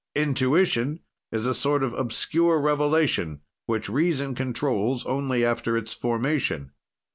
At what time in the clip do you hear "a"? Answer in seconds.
1.45-1.53